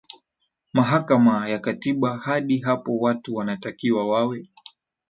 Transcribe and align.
mahakama 0.73 1.49
ya 1.49 1.59
katiba 1.59 2.17
Hadi 2.17 2.57
hapo 2.59 2.99
watu 2.99 3.35
wanatakiwa 3.35 4.07
wawe 4.09 4.49